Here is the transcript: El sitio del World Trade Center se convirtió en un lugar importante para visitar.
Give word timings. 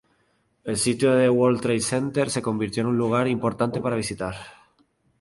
El 0.63 0.77
sitio 0.83 1.11
del 1.13 1.29
World 1.29 1.61
Trade 1.61 1.79
Center 1.79 2.31
se 2.31 2.41
convirtió 2.41 2.81
en 2.81 2.87
un 2.87 2.97
lugar 2.97 3.27
importante 3.27 3.79
para 3.81 3.97
visitar. 3.97 4.33